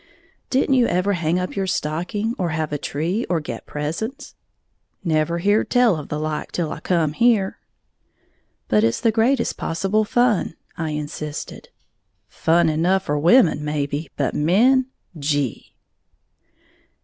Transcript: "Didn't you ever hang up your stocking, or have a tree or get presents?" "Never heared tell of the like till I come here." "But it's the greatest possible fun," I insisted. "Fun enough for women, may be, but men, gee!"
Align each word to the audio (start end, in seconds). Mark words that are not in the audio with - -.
"Didn't 0.49 0.73
you 0.73 0.87
ever 0.87 1.13
hang 1.13 1.37
up 1.37 1.55
your 1.55 1.67
stocking, 1.67 2.33
or 2.39 2.49
have 2.49 2.73
a 2.73 2.79
tree 2.79 3.23
or 3.29 3.39
get 3.39 3.67
presents?" 3.67 4.33
"Never 5.03 5.37
heared 5.37 5.69
tell 5.69 5.95
of 5.95 6.09
the 6.09 6.17
like 6.19 6.51
till 6.51 6.71
I 6.71 6.79
come 6.79 7.13
here." 7.13 7.59
"But 8.67 8.83
it's 8.83 8.99
the 8.99 9.11
greatest 9.11 9.57
possible 9.57 10.03
fun," 10.03 10.55
I 10.75 10.89
insisted. 10.89 11.69
"Fun 12.27 12.67
enough 12.67 13.03
for 13.03 13.19
women, 13.19 13.63
may 13.63 13.85
be, 13.85 14.09
but 14.17 14.33
men, 14.33 14.87
gee!" 15.19 15.75